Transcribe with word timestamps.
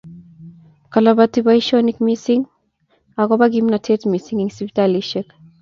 Kalabtoi 0.93 1.43
boishinik 1.49 1.97
mising 2.05 2.43
akoba 3.21 3.45
kimnatet 3.53 4.01
mising 4.11 4.39
eng 4.41 4.51
sipitalishek 4.55 5.27